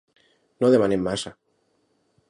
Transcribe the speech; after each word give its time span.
No 0.65 0.71
demanem 0.75 1.05
massa. 1.09 1.35